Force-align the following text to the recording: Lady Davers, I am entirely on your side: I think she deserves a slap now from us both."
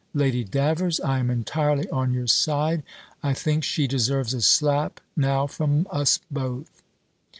Lady 0.15 0.43
Davers, 0.43 0.99
I 1.01 1.19
am 1.19 1.29
entirely 1.29 1.87
on 1.91 2.11
your 2.11 2.25
side: 2.25 2.81
I 3.21 3.35
think 3.35 3.63
she 3.63 3.85
deserves 3.85 4.33
a 4.33 4.41
slap 4.41 4.99
now 5.15 5.45
from 5.45 5.85
us 5.91 6.19
both." 6.31 6.81